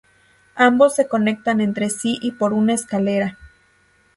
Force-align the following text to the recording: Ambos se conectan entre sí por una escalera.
Ambos 0.55 0.95
se 0.95 1.07
conectan 1.07 1.61
entre 1.61 1.91
sí 1.91 2.17
por 2.39 2.53
una 2.53 2.73
escalera. 2.73 3.37